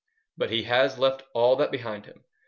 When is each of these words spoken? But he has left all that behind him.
But 0.35 0.49
he 0.49 0.63
has 0.63 0.97
left 0.97 1.21
all 1.35 1.55
that 1.57 1.69
behind 1.69 2.07
him. 2.07 2.23